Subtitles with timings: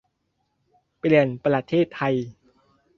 [0.99, 2.15] 'เปลี่ยนประเทศไทย'